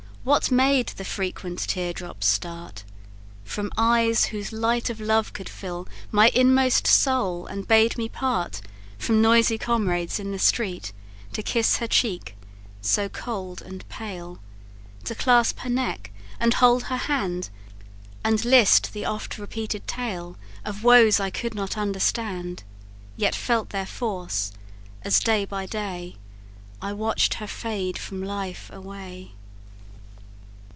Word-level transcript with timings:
What 0.23 0.51
made 0.51 0.85
the 0.89 1.03
frequent 1.03 1.61
tear 1.67 1.93
drops 1.93 2.27
start 2.27 2.83
From 3.43 3.71
eyes, 3.75 4.25
whose 4.25 4.53
light 4.53 4.91
of 4.91 4.99
love 5.01 5.33
could 5.33 5.49
fill 5.49 5.87
My 6.11 6.29
inmost 6.35 6.85
soul, 6.85 7.47
and 7.47 7.67
bade 7.67 7.97
me 7.97 8.07
part 8.07 8.61
From 8.99 9.19
noisy 9.19 9.57
comrades 9.57 10.19
in 10.19 10.31
the 10.31 10.37
street, 10.37 10.93
To 11.33 11.41
kiss 11.41 11.77
her 11.77 11.87
cheek, 11.87 12.37
so 12.81 13.09
cold 13.09 13.63
and 13.63 13.83
pale, 13.89 14.39
To 15.05 15.15
clasp 15.15 15.57
her 15.61 15.71
neck, 15.71 16.11
and 16.39 16.53
hold 16.53 16.83
her 16.83 16.97
hand, 16.97 17.49
And 18.23 18.45
list 18.45 18.93
the 18.93 19.05
oft 19.05 19.39
repeated 19.39 19.87
tale 19.87 20.37
Of 20.63 20.83
woes 20.83 21.19
I 21.19 21.31
could 21.31 21.55
not 21.55 21.79
understand; 21.79 22.61
Yet 23.17 23.33
felt 23.33 23.69
their 23.71 23.87
force, 23.87 24.51
as, 25.01 25.19
day 25.19 25.45
by 25.45 25.65
day, 25.65 26.17
I 26.79 26.93
watch'd 26.93 27.33
her 27.35 27.47
fade 27.47 27.97
from 27.97 28.21
life 28.21 28.69
away. 28.71 29.31